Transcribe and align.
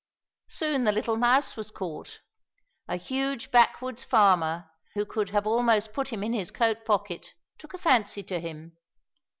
Soon 0.49 0.85
the 0.85 0.91
little 0.91 1.15
Mouse 1.15 1.55
was 1.55 1.69
caught. 1.69 2.21
A 2.87 2.95
huge 2.95 3.51
backwoods 3.51 4.03
farmer, 4.03 4.67
who 4.95 5.05
could 5.05 5.29
have 5.29 5.45
almost 5.45 5.93
put 5.93 6.07
him 6.07 6.23
in 6.23 6.33
his 6.33 6.49
coat 6.49 6.85
pocket, 6.85 7.35
took 7.59 7.75
a 7.75 7.77
fancy 7.77 8.23
to 8.23 8.39
him. 8.39 8.77